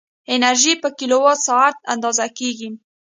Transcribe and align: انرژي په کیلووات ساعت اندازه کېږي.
انرژي 0.33 0.73
په 0.83 0.89
کیلووات 0.99 1.39
ساعت 1.47 1.75
اندازه 1.93 2.25
کېږي. 2.37 2.69